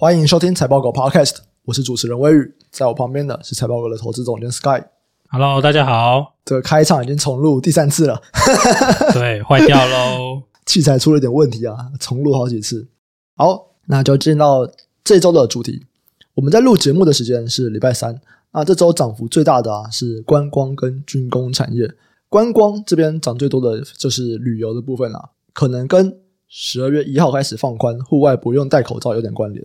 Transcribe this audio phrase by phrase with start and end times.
[0.00, 4.82] 欢迎收听财报狗 Podcast，我是主持人威宇，在我旁边的是财报狗的投资总监 Sky。
[5.28, 6.36] Hello，大家好。
[6.42, 8.18] 这个开场已经重录第三次了，
[9.12, 12.88] 对，坏掉喽， 器材出了点问题啊，重录好几次。
[13.36, 14.66] 好，那就进到
[15.04, 15.84] 这周的主题。
[16.32, 18.18] 我们在录节目的时间是礼拜三，
[18.52, 21.86] 那这周涨幅最大的啊是观光跟军工产业。
[22.30, 29.62] 观光这边涨最多的就是旅游的部分啊，可能跟十二月一号开始放宽户外不用戴口罩有点关联。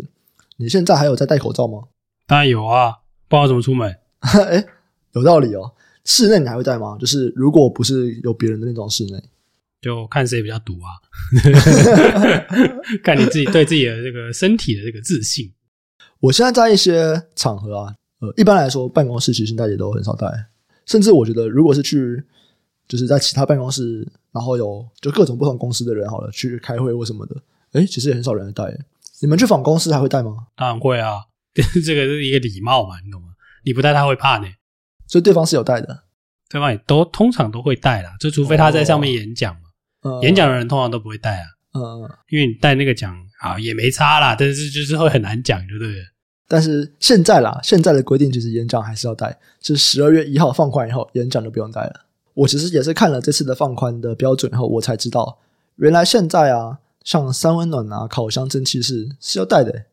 [0.57, 1.83] 你现在还有在戴口罩吗？
[2.27, 2.91] 当然有啊，
[3.27, 3.93] 不知道怎么出门。
[4.19, 4.65] 哎，
[5.13, 5.73] 有道理哦。
[6.03, 6.97] 室内你还会戴吗？
[6.99, 9.21] 就是如果不是有别人的那种室内，
[9.81, 10.97] 就看谁比较毒啊，
[13.03, 15.51] 看你自己对自己的这个身体的这个自信。
[16.19, 20.27] 我现在在一些场合啊，呃，一般来说办公室其实现在也都很少戴，
[20.85, 22.23] 甚至我觉得如果是去。
[22.87, 27.35] 就是在其他办公室，然后有就各种不同公司的人好了去开会或什么的，
[27.71, 28.65] 诶，其实也很少人戴。
[29.21, 30.47] 你们去访公司还会带吗？
[30.55, 31.25] 当然会啊，
[31.85, 33.29] 这个是一个礼貌嘛，你懂吗？
[33.63, 34.47] 你不带他会怕呢。
[35.07, 36.03] 所以对方是有带的，
[36.49, 39.61] 对方也都通常都会带啦，就除非他在上面演讲嘛。
[40.01, 46.03] 哦、演讲的人通常都不会带啊，嗯嗯，因为你带那个讲啊也没差啦，但是就是会很难讲，对不对了。
[46.47, 52.05] 但是现在啦，现在的规定其实演讲还是要带，是十二月一号放宽以后，演讲就不用带了。
[52.35, 55.39] 我其实也是看了这次的放宽的标准后，我才知道，
[55.77, 59.85] 原来现在啊，像三温暖啊、烤箱、蒸汽室是要带的。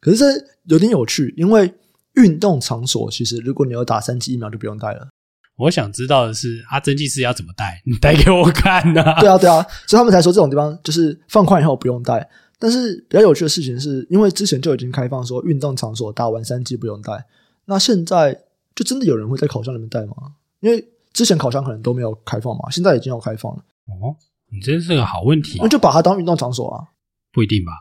[0.00, 0.26] 可是这
[0.64, 1.72] 有点有趣，因为
[2.16, 5.08] 运动场所其实如果你有打三剂疫苗就不用带了。
[5.56, 7.82] 我想知道的是，啊，蒸汽室要怎么带？
[7.86, 9.20] 你带给我看呐、啊？
[9.20, 12.28] 对啊，对啊，所以他们才说这种地方就是放宽以后不用带。
[12.60, 17.24] 但是比较有趣的事情是，因为之前就已经开放说运动场所打完三剂不用带，
[17.64, 18.40] 那现在
[18.74, 20.14] 就真的有人会在烤箱里面带吗？
[20.60, 23.62] 因为之前烤箱可能都没有开放嘛，现在已经要开放了。
[23.86, 24.14] 哦，
[24.50, 25.58] 你真是个好问题。
[25.60, 26.84] 那就把它当运动场所啊？
[27.32, 27.72] 不一定吧？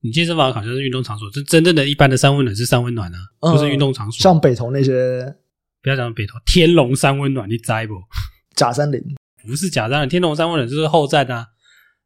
[0.00, 4.20] 你健身房好像是运动场所，这真正的一般的三温暖是三温暖呢、啊，不是运动场所。
[4.20, 5.34] 像北投那些，
[5.82, 7.94] 不要讲北投，天龙三温暖你知不？
[8.54, 9.00] 假山林
[9.46, 11.46] 不是假山林，天龙三温暖就是后站啊，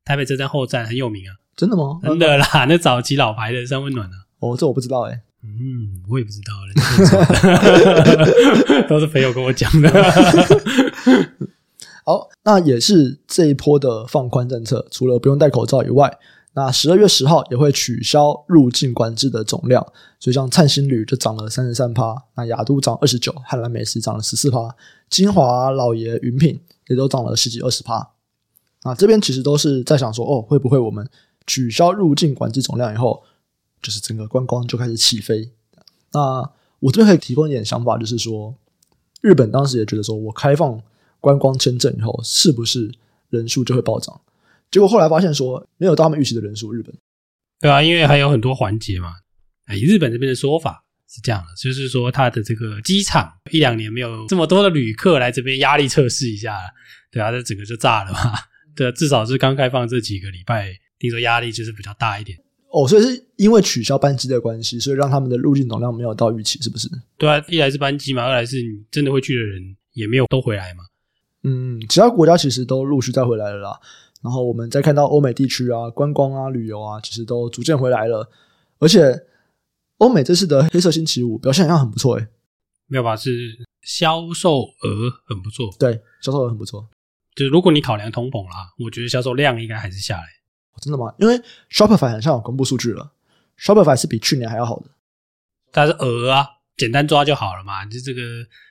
[0.04, 1.34] 台北车站后站很有名啊。
[1.56, 2.00] 真的吗？
[2.02, 4.12] 真的啦， 那早期老牌的三温暖啊。
[4.38, 5.20] 哦，这我不知道哎、欸。
[5.42, 6.74] 嗯，我也不知道了，
[8.88, 9.90] 都是朋友跟我讲的。
[12.10, 16.18] 好，那也是这一波的放宽政策，除了不用戴口罩以外，
[16.54, 19.80] 那十二月十号也会取消入境管制的总量，
[20.18, 24.74] 所以像灿星旅就涨了三十三趴，那亚都涨二十九，汉兰美食涨了十四趴，
[25.08, 28.10] 金华、老爷、云品也都涨了十几二十趴。
[28.82, 31.08] 啊，这边其实都是在想说，哦，会不会我们
[31.46, 33.22] 取消入境管制总量以后，
[33.80, 35.48] 就是整个观光就开始起飞。
[36.12, 36.50] 那
[36.80, 38.52] 我这边可以提供一点想法，就是说，
[39.20, 40.82] 日本当时也觉得说，我开放
[41.20, 42.90] 观光签证以后，是不是
[43.28, 44.20] 人数就会暴涨？
[44.70, 46.72] 结果后来发现说，没有到他们预期的人数。
[46.72, 46.94] 日本，
[47.60, 49.12] 对啊，因为还有很多环节嘛。
[49.74, 56.56] 以日本这边的说法是这样的，就是说，他的这个机场一两年没有这么多的旅客来这边压力测试一下，
[57.10, 58.32] 对啊，这整个就炸了嘛。
[58.74, 62.38] 对啊，至少是刚开放这几个礼拜，听说压力就是比较大一点。
[62.72, 66.88] 哦，所以是因为取消班机的关系，所以让他们的入境总量没有到预期，是不是？
[67.18, 70.84] 对啊，一来是班机嘛，二来是你真的会去的人也没有都回来嘛。
[71.42, 73.80] 嗯，其他国家其实都陆续再回来了啦。
[74.22, 78.30] 然后我们再看到欧美地区啊，观光啊、旅游啊，其实都逐渐回来了。
[78.78, 79.26] 而且
[79.98, 82.28] 欧美这次的黑色星期五表现好像很不错诶、欸。
[82.86, 83.16] 没有吧？
[83.16, 83.30] 是
[83.82, 85.70] 销售额很不错。
[85.78, 86.88] 对，销售额很不错。
[87.34, 90.24] 就是如果你考量通膨啦，我觉得销售量应该还是下来。
[90.80, 91.14] 真的吗？
[91.18, 91.38] 因为
[91.70, 93.12] Shopify 好像有公布数据了
[93.58, 94.86] ，Shopify 是比去年还要好的。
[95.70, 96.46] 但是额啊，
[96.80, 98.22] 简单抓就好了嘛，就这个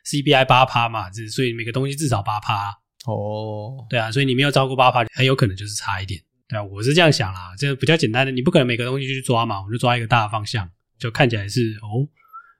[0.09, 2.75] CPI 八趴嘛，这所以每个东西至少八趴。
[3.05, 6.19] 哦，对啊，所以你没有超过八趴，很有可能就是差一点。
[6.47, 12.09] 对啊，我是这样想啦，这个比较简单的，你不可能每个东西去抓嘛，我们就抓一个大的方向，就看起来是哦，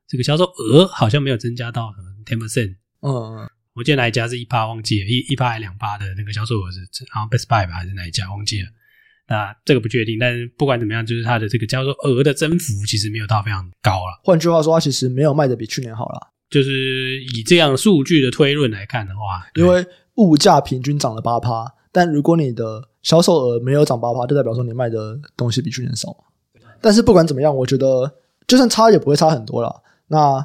[0.08, 2.76] 这个销售额好像没有增加到什么 ten percent。
[3.02, 6.80] 嗯嗯，我记得哪一家是一趴，忘记了，一一趴还两趴的那个销售额是
[7.10, 8.70] 好像 Best Buy 吧，还是哪一家忘记了。
[9.30, 14.20] 那这个不确定，但是不管怎么样，就是它的这个叫做额的增幅其实没有到非常高了。
[14.24, 16.28] 换句话说，它其实没有卖的比去年好了。
[16.50, 19.86] 就是以这样数据的推论来看的话，因为
[20.16, 26.16] 物价平均涨了八趴，但如果你的销售额没有涨八趴，就代表说你卖的东西比去年少。
[26.82, 28.12] 但是不管怎么样，我觉得
[28.48, 29.84] 就算差也不会差很多了。
[30.08, 30.44] 那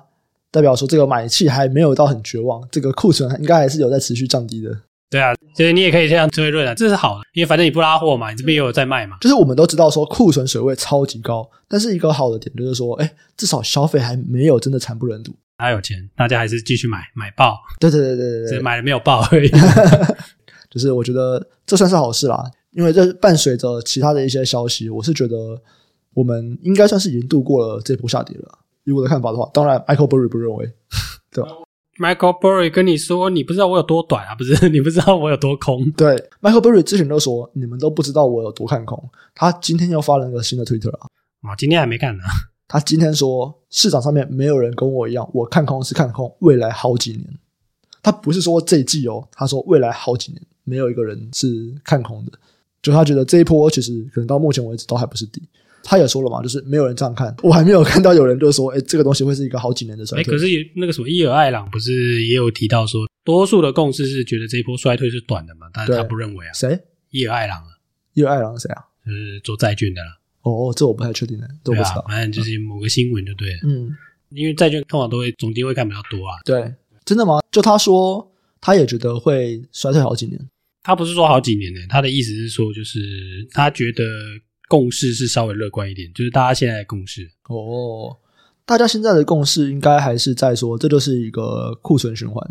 [0.50, 4.70] 代表说这个买气还没有到很绝望，这个库存应该还是有在持续降低的。
[5.14, 9.16] 对啊，所以你也可以这样推论啊，这是好的，因为反正你不拉货嘛，你这边也有在卖嘛。
[9.20, 15.32] 就是我们都知道说库存水位超级高，但是一个好的点就是说，哎，至少消费还没有真的惨不忍睹。
[15.56, 17.56] 大家有钱，大家还是继续买买爆。
[17.78, 19.48] 对对对对对买了没有爆而已。
[20.68, 25.36] 就是我觉得这算是好事啦，因为这伴随着其他的一些消息，我是觉得
[26.12, 28.58] 我们应该算是已经度过了这波下跌了。
[28.82, 30.68] 以我的看法的话，当然，Michael Burry 不认为，
[31.30, 31.50] 对吧
[31.98, 34.68] ？Michael Burry 跟你说，你不知道我有多短啊，不是？
[34.70, 35.90] 你不知道我有多空？
[35.92, 39.02] 对，Michael Burry 之前都说，你们都不知道我有多看空。
[39.34, 41.08] 他今天又发了一个新的 Twitter 啊，
[41.42, 42.24] 啊，今天还没看呢。
[42.66, 47.38] 他今天说，市场上面没有人跟我一样，我看空是看空未来好几年。
[48.02, 52.32] 他不是说这一季哦，他说未来好几年没有一个人是看空的，
[52.82, 55.42] 就他觉得这一波其实可能到目前为止都还不是底。
[55.84, 60.22] 他也说了嘛，就是没有人这样看，我还没有看到有人就说，哎，这个东西会是一个好几年的衰退。
[60.22, 66.52] 哎，可是那个什么伊尔艾朗不是也有提到说，多数的共识是觉得这一波衰退是短的嘛，但是他不认为啊。
[66.54, 66.80] 谁？
[67.10, 67.68] 伊尔艾朗啊？
[68.14, 68.82] 伊尔艾朗是谁啊？
[69.04, 70.18] 就是做债券的啦。
[70.40, 72.02] 哦，这我不太确定的，都不知道。
[72.08, 73.58] 反正就是某个新闻就对了。
[73.64, 73.94] 嗯，
[74.30, 76.40] 因为债券通常都会总经会看比较多啊。
[76.46, 76.72] 对，
[77.04, 77.40] 真的吗？
[77.50, 78.26] 就他说，
[78.60, 80.40] 他也觉得会衰退好几年。
[80.82, 84.02] 他不是说好几年呢，他的意思是说，就是他觉得。
[84.68, 88.16] 共识是稍微乐观一点，就是大家现在的共识哦。
[88.66, 92.42] 大家现在的共识应该还是在说，这就是一个库存循环。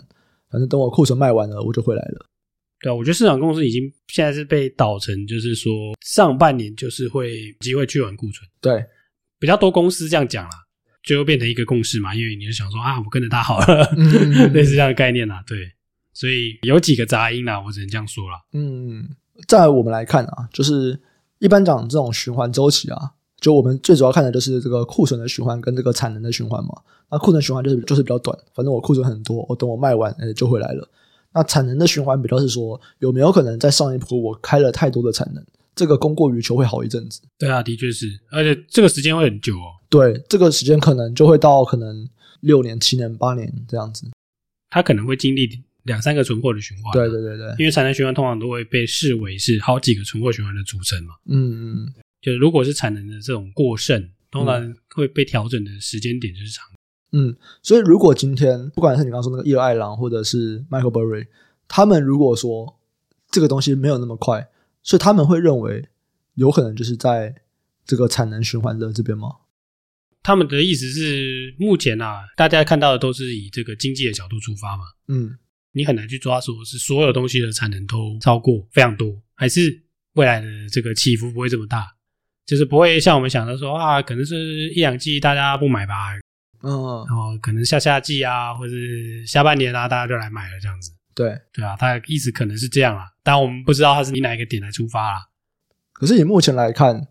[0.52, 2.26] 反正等我库存卖完了，我就回来了。
[2.80, 8.48] 对啊，我觉得市场共识已经现在是被导成，就是说上半年就是会机会去完库存。
[8.62, 8.86] 对，
[9.40, 10.52] 比较多公司这样讲啦，
[11.02, 12.14] 最后变成一个共识嘛。
[12.14, 15.44] 因为你就想说啊，我跟着他好了，嗯、 类似这样的概念啦。
[15.48, 15.58] 对，
[16.14, 18.40] 所以有几个杂音啦，我只能这样说啦。
[18.52, 19.10] 嗯，
[19.48, 21.00] 在我们来看啊，就是。
[21.44, 23.12] 一般讲这种循环周期啊，
[23.42, 26.70] 就我们最主要看的就是这个库存的循环跟这个产能的循环嘛。
[27.12, 30.88] 那库存循环就是就是比较短，反正我库存很多，我等我卖完，哎，就回来了。
[31.34, 35.44] 那产能的循环比较是说，有没有可能在上一波我开了太多的产能，
[35.76, 37.20] 这个供过于求会好一阵子。
[37.38, 39.76] 对啊，的确是，而且这个时间会很久哦。
[39.90, 42.08] 对，这个时间可能就会到可能
[42.40, 44.06] 六年、七年、八年这样子，
[44.70, 45.62] 它可能会经历。
[45.84, 51.14] 两三个存货的循环，对对对对，因为产能循环通常都会被视为是好几个存货循环的组成嘛。
[51.28, 56.66] 嗯嗯，就是如果是产能的这种过剩，通常会被调整的时间点就是长。
[57.12, 61.28] 嗯，所以如果今天不管是你刚刚说那个伊尔艾朗或者是 Michael Burry，
[61.68, 62.80] 他们如果说
[63.30, 64.48] 这个东西没有那么快，
[64.82, 65.90] 所以他们会认为
[66.36, 67.36] 有可能就是在
[67.86, 69.30] 这个产能循环的这边吗？
[70.24, 74.84] 他们的意思是，目前啊，大家看到的都是以这个经济的角度出发嘛。
[75.10, 75.38] 嗯。
[75.74, 79.84] 你很难去抓说是所有东西的产能都超过非常多，还是
[80.14, 81.96] 未来的这个起伏不会这么大，
[82.46, 86.14] 就是不会像我们想的说啊，可能是一两季大家不买吧，
[86.62, 90.92] 嗯，然后可能下下季啊，或者是下半年啊，大家就来买了这样子。
[91.16, 95.28] 对，对啊，他的意思可能是这样啊，但我们不知道它是以哪一个点来出发啦。
[95.92, 97.08] 可是以目前来看，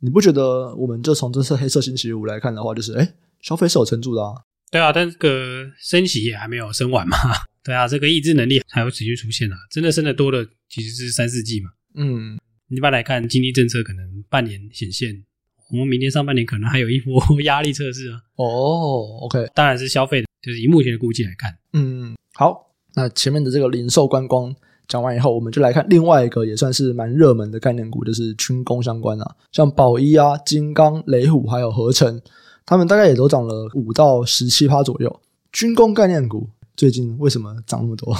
[0.00, 4.34] 你不觉得我们就从这次黑色星期五来看的话，就是哎，消费是有撑住的啊？
[4.70, 7.16] 对啊，但这个升息也还没有升完嘛。
[7.62, 9.56] 对啊，这个抑制能力还会持续出现啊！
[9.70, 11.70] 真的升的多的其实是三四季嘛。
[11.94, 12.38] 嗯，
[12.68, 15.24] 一般来看，经济政策可能半年显现，
[15.70, 18.20] 我们明年上半年可能还有一波压力测试啊。
[18.36, 21.54] 哦，OK，当然是消费的，就是以目前的估计来看。
[21.74, 24.54] 嗯，好，那前面的这个零售观光
[24.88, 32.22] 讲完以后，我们就来看另外一个也算是蛮热门的概念股，就是军工相关啊，像宝一啊、金刚、雷虎还有合成，
[32.64, 35.20] 他们大概也都涨了五到十七趴左右。
[35.52, 36.48] 军工概念股。
[36.76, 38.16] 最近为什么涨那么多？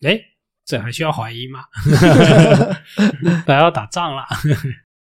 [0.00, 0.18] 哎，
[0.64, 1.64] 这还需要怀疑吗？
[3.46, 4.24] 还要打仗了？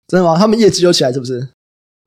[0.07, 0.35] 真的吗？
[0.39, 1.47] 他们业绩有起来是不是？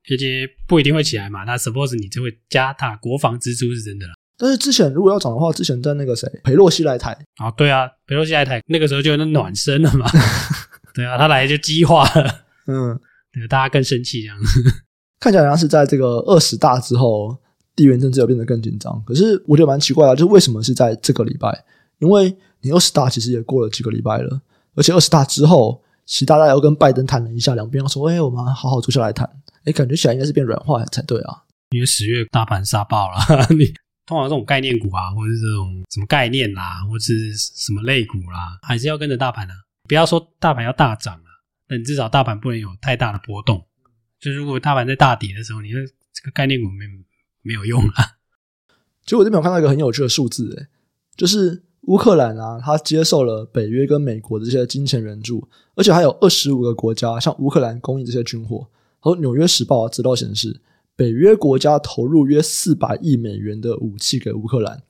[0.09, 1.45] 业绩不一定会起来嘛。
[1.45, 4.13] 那 suppose 你就会加大国防支出是真的了。
[4.37, 10.05] 但是之前如果要涨的话，之前在那个谁，裴洛西来台啊，对啊，裴洛西来台那个时候就有那暖身了嘛。
[10.93, 12.99] 对啊，他来就激化了，嗯，
[13.31, 14.45] 对，大家更生气这样子。
[15.21, 17.37] 看起来好像是在这个二十大之后。
[17.73, 21.63] 地缘政治又变得更紧张，可是我觉得蛮奇怪的，就是为什么是在这个礼拜？
[21.99, 24.41] 因为你二十大其实也过了几个礼拜了，
[24.75, 29.27] 而且二十大之后，习大大又跟拜登谈了一下，两边说：“哎，我们好好坐下来谈。”
[29.63, 31.41] 哎，感觉起来应该是变软化才对啊。
[31.69, 33.17] 因为十月大盘杀爆了，
[33.57, 33.73] 你
[34.05, 39.53] 通常这种概念股啊，或者是这种什么概念啦，或者是什么类股啦，还是要跟着大盘啊。
[39.87, 41.29] 不要说大盘要大涨啊，
[41.69, 43.63] 但至少大盘不能有太大的波动。
[44.21, 45.79] 就如果大盘在大跌的时候，你的
[46.13, 46.85] 这个概念股没。
[47.43, 48.21] 没有用啊！
[49.03, 50.67] 其实我这边有看到一个很有趣的数字，
[51.17, 58.67] 就是乌克兰啊，它接受了北约跟美国的这些金钱援助，而且还有二十五个国家向乌克兰供应这些军火。
[58.99, 60.61] 和《纽约时报》资料显示，
[60.95, 64.83] 北约国家投入约四百亿美元的武器给乌克兰，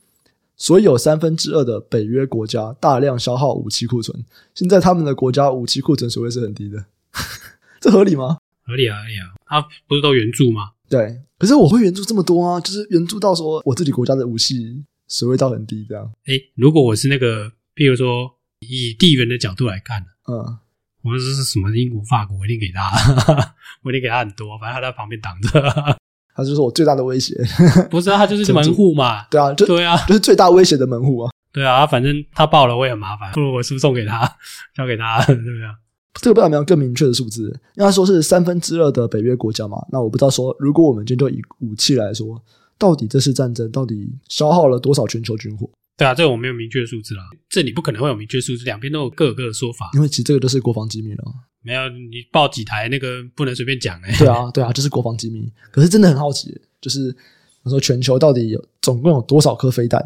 [0.58, 4.26] 所以有三分之二的北约国家大量消耗武器库存。
[4.54, 6.84] 现在他们的国家武器库存水位是很低的，
[7.80, 8.40] 这合理吗？
[8.64, 9.28] 合理啊，合理啊！
[9.46, 10.72] 他不是都援助吗？
[10.90, 11.20] 对。
[11.38, 16.12] 可是我会援助这么多啊，就是援助到说我自己国家的武器水位到很低这样。
[16.28, 20.58] 诶，如果我是那个，譬如说以地缘的角度来看，嗯，
[21.04, 22.92] 我说这是什么英国、法国，我一定给他，
[23.82, 26.00] 我一定给他很多，反正他在旁边挡着。
[26.34, 27.36] 他就是我最大的威胁。
[27.90, 29.26] 不是啊，他就是门户嘛。
[29.32, 31.32] 对啊，就对啊，就是最大威胁的门户啊。
[31.52, 34.38] 对啊，反正他爆了我也很麻烦，不如我输送给他，
[34.76, 35.68] 交给他，对不对？
[36.16, 37.44] 这个不知道有没有更明确的数字？
[37.76, 39.78] 因为他说是三分之二的北约国家嘛。
[39.92, 42.42] 那我不知道说，如果我们今天就以武器来说，
[42.78, 45.70] 到底这次战争到底消耗了多少全球军火？
[45.98, 47.22] 对啊，这个我没有明确的数字啦。
[47.48, 49.90] 这里不可能会有明确数字，两边都有各有各的说法。
[49.94, 51.24] 因为其实这个都是国防机密了。
[51.62, 54.18] 没有，你报几台那个不能随便讲哎、欸。
[54.18, 55.52] 对啊，对啊，就是国防机密。
[55.72, 57.16] 可是真的很好奇，就是
[57.64, 60.04] 我说全球到底有总共有多少颗飞弹？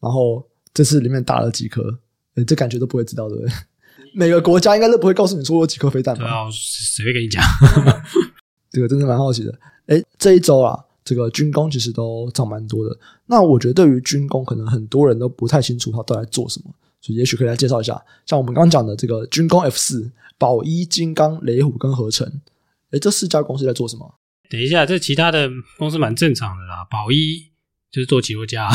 [0.00, 0.42] 然后
[0.72, 1.98] 这次里面打了几颗？
[2.36, 3.52] 诶这感觉都不会知道，对不对？
[4.14, 6.22] 每个国家应该都不会告诉你说有几颗飞弹吧？
[6.22, 7.42] 对啊，谁会跟你讲？
[8.70, 9.52] 这个真的蛮好奇的。
[9.86, 12.96] 哎，这一周啊，这个军工其实都涨蛮多的。
[13.26, 18.00] 那我觉得对于军工，可能很多人都不太清楚它到底在做什么，所以也许可以来介绍一下。
[18.24, 22.26] 像我们刚刚讲的这个军工 F 四、宝一、金刚、雷虎跟合成，
[22.90, 24.14] 哎，这四家公司在做什么？
[24.48, 26.84] 等一下，这其他的公司蛮正常的啦。
[26.90, 27.50] 宝一
[27.90, 28.66] 就是做起落架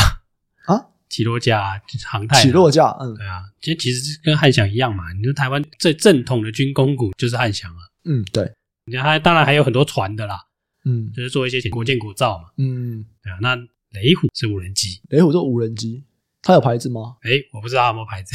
[0.66, 0.86] 啊。
[1.10, 5.12] 起落架、航太、起落架，嗯，对啊，其实其实跟汉翔一样嘛。
[5.14, 8.52] 你说台湾最正统的军工股就是汉翔啊，嗯，对。
[8.86, 10.40] 你看，它当然还有很多船的啦，
[10.86, 13.38] 嗯，就是做一些国建国造嘛，嗯，对啊。
[13.42, 16.04] 那雷虎是无人机，雷虎做无人机，
[16.42, 17.18] 它有牌子吗？
[17.22, 18.34] 哎，我不知道它有没有牌子，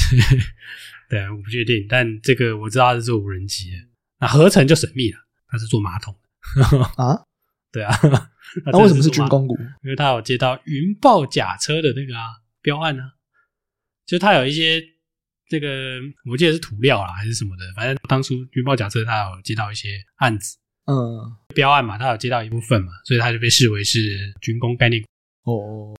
[1.10, 1.86] 对啊，我不确定。
[1.88, 3.76] 但这个我知道它是做无人机的。
[4.20, 6.14] 那合成就神秘了，它是做马桶
[6.98, 7.22] 啊，
[7.72, 7.96] 对啊。
[8.66, 9.56] 那为什么是军工股？
[9.82, 12.26] 因为它有接到云豹甲车的那个啊。
[12.64, 13.12] 标案呢、啊，
[14.06, 14.82] 就他有一些
[15.50, 20.56] 这个，我记得是涂料啦，还是什么的，反正当初云豹甲车他有接到一些案子，
[20.86, 20.96] 嗯，
[21.54, 25.08] 标案嘛，他有接到一部分嘛，所以他就被视为是军工概念股。
[25.44, 25.94] 哦，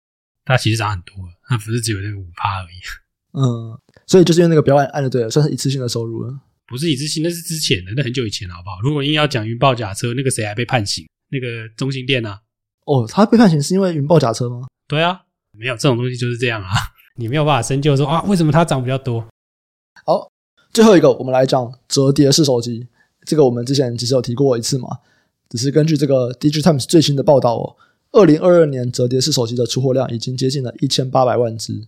[0.47, 1.14] 他其实涨很多，
[1.47, 2.76] 他不是只有那个五趴而已。
[3.37, 6.40] 嗯，所以就是因为那个标案按的对了，算是一次性的收入了。
[6.66, 8.80] 不是一次性，那是之前的，那很久以前了，好不好？
[8.80, 11.06] 如果硬要讲云豹假车，那个谁还被判刑？
[11.28, 12.40] 那个中兴店啊？
[12.87, 14.66] 哦，他被判刑是因为云豹假车吗？
[14.88, 15.21] 对啊。
[15.56, 16.70] 没有这种东西就是这样啊，
[17.16, 19.25] 你没有办法深究说啊，为什么它涨比较多？
[20.04, 20.28] 好，
[20.73, 22.87] 最后一个我们来讲折叠式手机，
[23.25, 24.88] 这个我们之前其实有提过一次嘛，
[25.49, 27.76] 只是根据这个 DIGITIMES 最新的报道哦，
[28.12, 31.87] 二零二二年折叠式手机的出货量已经接近了一千八百万只，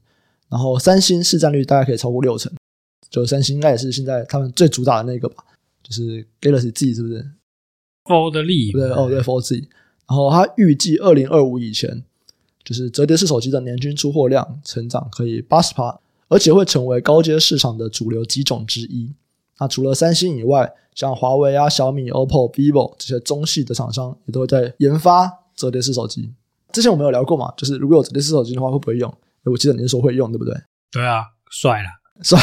[0.49, 2.53] 然后三星市占率大概可以超过六成，
[3.11, 5.45] 就三星应该也是现在他们最主打的那个吧，
[5.83, 7.27] 就是 Galaxy Z 是不是
[8.05, 9.57] ？Fold Z 对哦对 Fold Z，
[10.09, 12.05] 然后它预计二零二五以前。
[12.67, 15.97] 就是折叠式手机的年均出货量成长可以八十趴，
[16.27, 19.15] 而且会成为高阶市场的主流机种之一。
[19.61, 26.33] 那除了三星以外，像华为啊、小米、OPPO、vivo 这些中系的厂商也都会在研发折叠式手机。
[26.73, 29.15] 之前我们有聊过嘛，就是如果有折叠式手机的话，会不会用？
[29.45, 30.53] 我记得你是说会用，对不对？
[30.91, 31.89] 对啊，帅了，
[32.25, 32.37] 帅。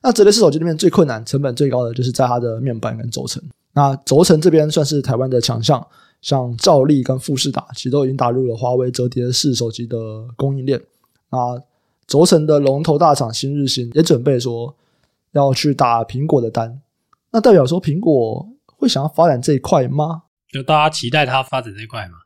[0.00, 3.42] 那折叠式手机里面最困难、成本最高的就是在它的面板跟轴承。
[3.72, 5.84] 那轴承这边算是台湾的强项。
[6.22, 9.98] 像兆力跟富士达，其实都已经打入了华为折叠式手机的
[10.36, 10.80] 供应链。
[11.28, 11.60] 啊，
[12.06, 14.74] 轴承的龙头大厂新日新也准备说
[15.32, 16.80] 要去打苹果的单。
[17.32, 20.22] 那代表说苹果会想要发展这一块吗？
[20.50, 22.18] 就大家期待它发展这一块嘛，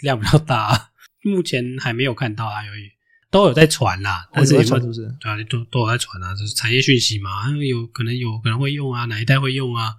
[0.00, 0.90] 量比较大。
[1.24, 2.90] 目前还没有看到啊，由于
[3.30, 5.02] 都有在传啦，但是有传是不是？
[5.20, 9.96] 对啊，都都有在传啊，就是产业讯息嘛，有可能有可能会用啊，哪一代会用啊？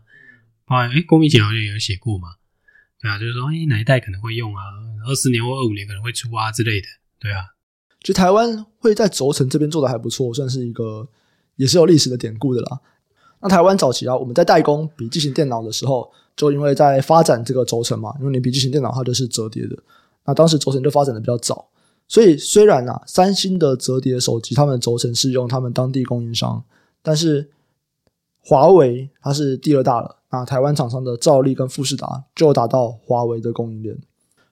[0.65, 2.29] 啊，哎，郭明贤好像也有写过嘛。
[3.03, 4.63] 对啊，就是说，哎，哪一代可能会用啊？
[5.05, 6.87] 二四年或二五年可能会出啊之类的。
[7.19, 7.43] 对啊，
[7.99, 11.05] 其实台湾会在轴承这边做的还不错，算是一个
[11.57, 12.79] 也是有历史的典故的啦。
[13.41, 19.77] 那台湾早期啊，我们在代工笔记型电脑的时候，就因为在发展这个轴承嘛，因为你笔记型电脑它就是折叠的，
[20.25, 21.67] 那当时轴承就发展的比较早，
[22.07, 26.63] 所以虽然啊，三星的折叠手机他们轴承是用他们当地供应商，
[27.01, 27.51] 但是
[28.39, 30.19] 华为它是第二大了。
[30.33, 33.95] 那台湾厂商的兆力跟富士达就打到华为的供应链，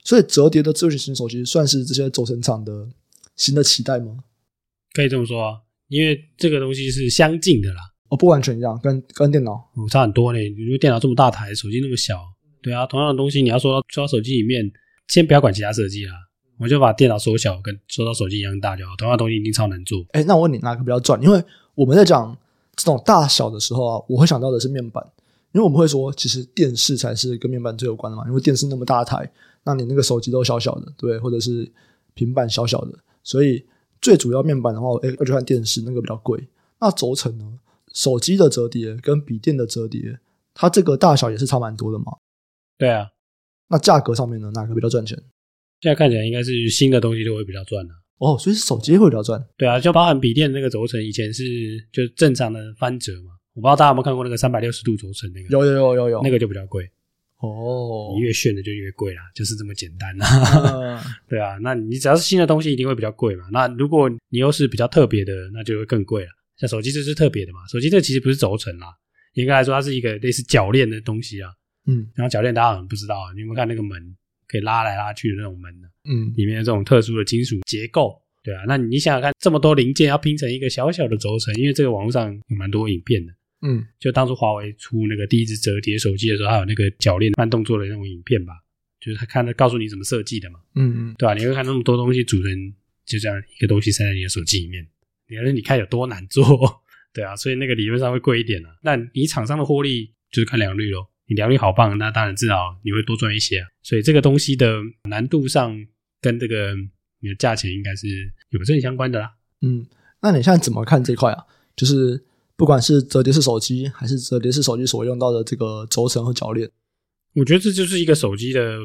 [0.04, 2.88] 所以折叠的智慧型手机算是这些轴承厂的
[3.36, 4.20] 新的期待吗？
[4.94, 5.58] 可以这么说啊，
[5.88, 7.82] 因为这个东西是相近的啦。
[8.10, 10.38] 哦，不完全一样，跟跟电脑、哦、差很多呢。
[10.38, 12.16] 你说电脑这么大台，手机那么小，
[12.62, 14.72] 对啊，同样的东西你要说到说到手机里面，
[15.08, 16.14] 先不要管其他设计啦，
[16.60, 18.96] 我就把电脑缩小，跟缩到手机一样大就好。
[18.98, 20.06] 同样的东西一定超难做。
[20.12, 21.20] 哎，那我问你哪个比较赚？
[21.24, 22.38] 因为我们在讲
[22.76, 25.04] 这种大小的时候啊，我会想到的是面板。
[25.54, 28.26] 因为我们会说，其实电视才是跟面板最有关的嘛。
[28.28, 29.32] 因为电视那么大台，
[29.64, 31.70] 那你那个手机都小小的，对，或者是
[32.14, 33.66] 平板小小的，所以
[34.02, 36.48] 最主要面板的话，哎，要去看电视那个比较贵。
[36.80, 37.46] 那轴承呢？
[37.94, 40.18] 手机的折叠跟笔电的折叠，
[40.54, 42.06] 它这个大小也是差蛮多的嘛。
[42.78, 43.06] 对啊，
[43.68, 45.22] 那价格上面呢，哪个比较赚钱？
[45.82, 47.94] 现在看起来应该是新的东西都会比较赚的。
[48.20, 49.44] 哦，所以是手机会比较赚。
[49.58, 51.44] 对啊，就包含笔电那个轴承，以前是
[51.92, 53.32] 就正常的翻折嘛。
[53.54, 55.50] 我不知道大家有没有看过那个三百六十度轴承那个？
[55.50, 56.90] 有有有有有，那个就比较贵。
[57.40, 60.28] 哦，你越炫的就越贵啦，就是这么简单啦。
[60.28, 63.46] 嗯、 对啊，那你只要是新的东西，一定会比较贵嘛。
[63.52, 66.30] 那如果你又是比较特别的，那就会更贵了。
[66.58, 68.88] 像手机这是特别的嘛，手机这其实不是轴承啦，
[69.34, 71.50] 应该来说它是一个类似铰链的东西啊。
[71.88, 74.16] 嗯，然后铰链大家可能不知道啊，你有没有看那个门
[74.48, 75.88] 可以拉来拉去的那种门呢？
[76.08, 83.34] 嗯，里面的这种特殊的金属结构，对啊，那你想想看，这么多零件要拼成一个小小的轴承，因为这个网络上有蛮多影片的。
[83.62, 88.54] 嗯，就当初华为出那个第一只折叠手机的时候，还有那个铰链慢动作的那种影片吧，
[89.00, 90.60] 就是他看他告诉你怎么设计的嘛。
[90.74, 91.36] 嗯嗯，对吧、啊？
[91.36, 92.74] 你会看那么多东西组成
[93.06, 94.88] 就这样一个东西塞在你的手机里面，
[95.30, 96.44] 你看你看有多难做，
[97.14, 98.70] 对啊，所以那个理论上会贵一点啊。
[98.82, 103.68] 那你厂商的获利就是看良率咯，你良率好棒，那当然至少你会多赚一些啊。
[103.84, 105.78] 所以这个东西的难度上
[106.20, 106.76] 跟这个
[107.20, 108.08] 你的价钱应该是
[108.50, 109.34] 有正相关的啦。
[109.62, 109.86] 嗯，
[110.24, 111.46] 那你现在怎么看这块啊？
[111.76, 112.26] 就是。
[112.56, 116.70] 不管是折叠式手机，还是折叠式手机所用到的这个轴承和铰链，
[117.36, 118.78] 我觉得这就是一个手机的，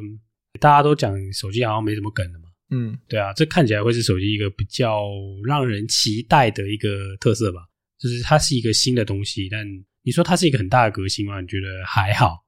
[0.60, 2.44] 大家都讲手机好像没什么梗的嘛。
[2.70, 5.04] 嗯，对啊，这看起来会是手机一个比较
[5.44, 7.60] 让人期待的一个特色吧。
[7.98, 9.66] 就是它是一个新的东西，但
[10.02, 11.40] 你说它是一个很大的革新吗？
[11.40, 12.44] 你觉得还好？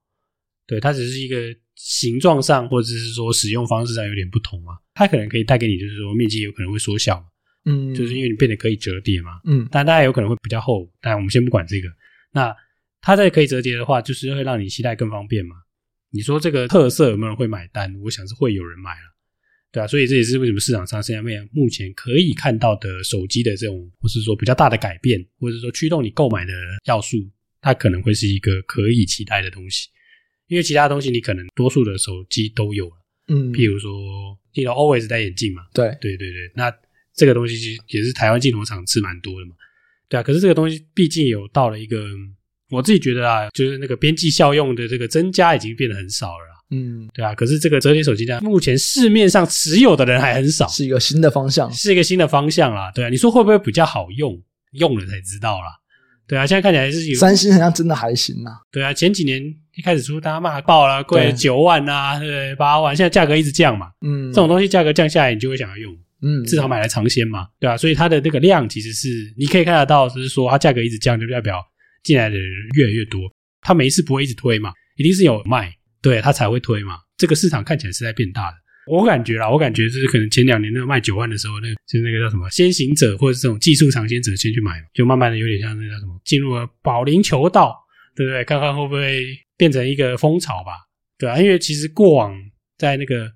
[0.66, 1.36] 对，它只是一个
[1.74, 4.72] 形状上或者是说使用方式上有点不同嘛。
[4.94, 7.24] 它可能可以带给你，就是说面积有可能会缩小。
[7.64, 11.88] 嗯，就是因为你变得可以折叠嘛，嗯，但大家有可能会比较厚，但我们先不管这个。
[12.32, 12.54] 那
[13.00, 15.54] 它在可以折叠的话，就是会让你携带更方便嘛。
[16.10, 17.94] 你说这个特色有没有人会买单？
[18.02, 19.14] 我想是会有人买了，
[19.70, 21.22] 对啊，所以这也是为什么市场上现在
[21.52, 26.52] 目前可以看到的手机的这种，或是说比较大的改变，或者说驱动你购买的
[26.86, 27.18] 要素，
[27.60, 29.88] 它可能会是一个可以期待的东西。
[30.46, 32.96] 因为其他东西你可能多数的手机都有了，
[33.28, 33.90] 嗯，譬如说，
[34.52, 36.72] 记得 always 戴眼镜嘛，对，对对对，那。
[37.18, 39.52] 这个东西其实也是台湾镜头厂吃蛮多的嘛，
[40.08, 40.22] 对啊。
[40.22, 42.04] 可是这个东西毕竟有到了一个，
[42.70, 47.34] 我自己觉得啊，就是那个边际效用的这个增加已经变得很少了，嗯，对啊。
[47.34, 53.08] 可是这个折叠手机呢，目前市面上持有的人还很少，是一个新的方向，是一个新的方向啦，对啊。
[53.08, 54.40] 你说会不会比较好用？
[54.72, 55.66] 用了才知道啦，
[56.28, 56.46] 对啊。
[56.46, 58.92] 现在看起来是有三星好像真的还行啊，对啊。
[58.92, 59.42] 前几年
[59.76, 62.54] 一开始出，大家骂爆了，贵了九万啊，对？
[62.56, 65.96] 八万，现在价格一直降嘛，嗯，这种东西价格降下来，你就会想要用。
[66.20, 67.76] 嗯，至少买来尝鲜嘛，对吧、啊？
[67.76, 71.64] 所以它的那个量其实是你可以看得到，就是说它价格一直降，就代表
[72.02, 73.20] 进来的人越来越多。
[73.60, 76.98] 它每一次不会一直推嘛，一定是有卖，对它才会推嘛。
[77.16, 78.56] 这个市场看起来是在变大的。
[78.90, 87.76] 我感觉啦，我感觉就是可能前两年那个卖九万的时候，那个就是那个叫什么先行者或者是这种技术尝鲜者先去买，就慢慢的有点像那个叫什么进入了保龄球道，
[88.16, 88.42] 对不对？
[88.44, 89.24] 看看会不会
[89.56, 90.72] 变成一个风潮吧，
[91.18, 92.34] 对啊，因为其实过往
[92.76, 93.30] 在那个。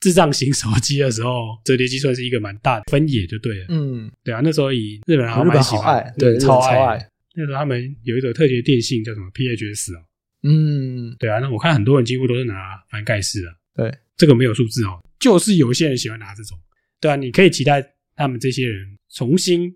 [0.00, 3.66] 智障型手机的时候，折叠机算是一个蛮大的分野，就对了。
[3.68, 7.08] 嗯，对啊，那时候以日本人好像蛮喜欢，爱对，超爱，超爱。
[7.34, 10.02] 那时候他们有一种特别电信叫什么 PHS 哦。
[10.44, 12.54] 嗯，对啊，那我看很多人几乎都是拿
[12.90, 13.48] 翻盖式的。
[13.74, 16.56] 对，这个没有数字哦，就是有些人喜欢拿这种。
[17.00, 17.84] 对啊，你可以期待
[18.14, 19.72] 他们这些人重新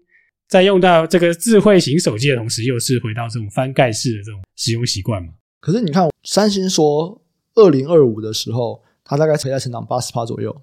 [0.48, 5.32] 在用到这个智慧型手机的同时，又是回到这种翻盖式的这种使用习惯嘛。
[5.60, 7.20] 可是你看，三星说
[7.56, 8.80] 二零二五的时候。
[9.12, 10.62] 它大概可以在成长八十趴左右，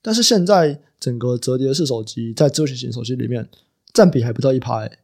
[0.00, 3.46] 但是现在整个折叠式手机在智慧型手机里面
[3.92, 4.98] 占比还不到一趴诶，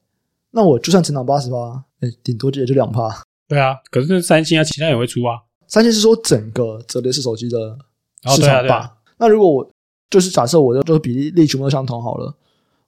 [0.52, 3.22] 那我就算成长八十趴，诶顶多也就两趴。
[3.46, 5.36] 对啊，可是三星啊，其他也会出啊。
[5.68, 7.78] 三星是说整个折叠式手机的
[8.34, 8.40] 市场吧？
[8.40, 9.70] 哦对啊对啊，那如果我
[10.08, 12.34] 就是假设我的这个比例例全部都相同好了，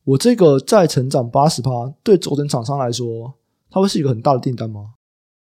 [0.05, 3.35] 我这个再成长八十趴，对轴承厂商来说，
[3.71, 4.94] 它会是一个很大的订单吗？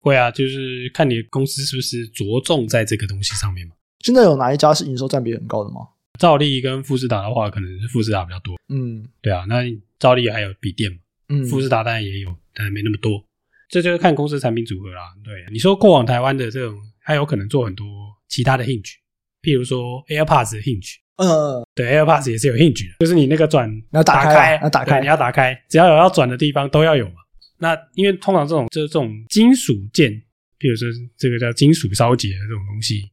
[0.01, 3.75] 会啊，就是看你公司是不是着重在这个东西上面嘛。
[4.03, 5.81] 现在有哪一家是营收占比很高的吗？
[6.19, 8.55] 兆利跟富士达的话，可能是富士达比较多。
[8.69, 9.63] 嗯，对啊，那
[9.97, 10.97] 兆利还有笔电嘛？
[11.29, 13.23] 嗯，富士达当然也有，但没那么多。
[13.69, 15.13] 这就是看公司产品组合啦。
[15.23, 17.85] 对，你说过往台湾的这种，还有可能做很多
[18.27, 18.95] 其他的 hinge，
[19.41, 20.97] 譬如说 AirPods 的 hinge。
[21.15, 27.15] 嗯，对，AirPods 也是有 hinge 的，就是你那个转你要打开，要打开，你要打开，只要有要转的地方都要有嘛。
[27.57, 30.11] 那因为通常这种就是这种金属件，
[30.59, 30.87] 譬如说
[31.17, 33.10] 这个叫金属烧结的这种东西。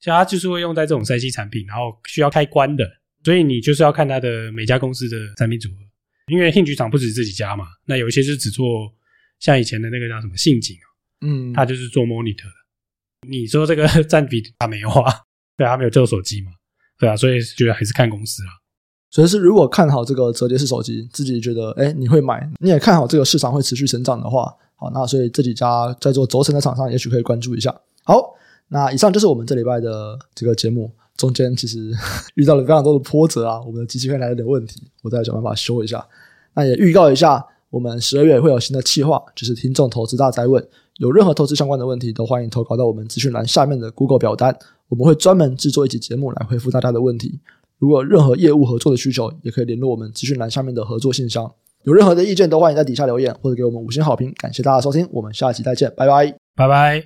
[0.00, 2.88] 所以它就是会用在这种三 C 产品，然后需要开关的，
[3.24, 5.74] 所以你就是要看它的每家公司的产品组合，
[6.32, 8.64] 因为 Hinge 厂不止自己家嘛，那有一些是只做
[9.40, 10.76] 像以前的那个叫什么信景，
[11.20, 13.28] 嗯，它就是做 monitor 的。
[13.28, 15.12] 你说这个 占比它没有啊？
[15.56, 16.52] 对啊，它没有做手机嘛？
[16.98, 18.50] 对啊，所以觉得还是看公司啊。
[19.10, 27.74] 所以是如果看好这个折叠式手机，自己觉得哎你会买，你也看好这个市场会持续成长的话，好，那所以这几家在做轴承的厂商也许可以关注一下。
[28.04, 28.36] 好。
[28.68, 31.92] 那以上就是我们这礼拜的这个节目，中间其实
[32.36, 36.06] 遇到了非常多的波折啊，我们的机器会来有点问题，我再想办法修一下。
[36.54, 40.66] 那也预告一下，我们十二月会有新的企划，就是听众投资大灾问。
[40.98, 44.56] 有任何投资相关的问题，都欢迎投稿到我们资讯栏下面的 Google 表单，
[44.88, 47.38] 我们会专门制作一集节目来回复大家的问题。
[47.78, 51.48] 如果任何业务合作的需求，也可以联络我们资讯栏下面的合作信箱。
[51.84, 54.34] 有任何的意见，都欢迎在底下留言或者给我们五星好评。
[54.38, 57.04] 感谢大家收听，我们下期再见，拜拜，拜拜。